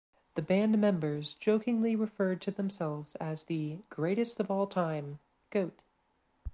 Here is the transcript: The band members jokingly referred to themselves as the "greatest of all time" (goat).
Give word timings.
The 0.33 0.41
band 0.41 0.79
members 0.81 1.35
jokingly 1.35 1.95
referred 1.95 2.41
to 2.41 2.49
themselves 2.49 3.13
as 3.17 3.43
the 3.43 3.77
"greatest 3.91 4.39
of 4.39 4.49
all 4.49 4.65
time" 4.65 5.19
(goat). 5.51 5.83